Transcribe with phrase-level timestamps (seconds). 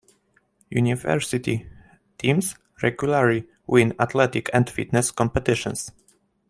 [0.71, 1.67] University
[2.17, 5.91] teams regularly win athletic and fitness competitions.